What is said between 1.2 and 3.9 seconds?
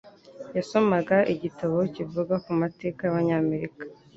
igitabo kivuga ku mateka y'Abanyamerika.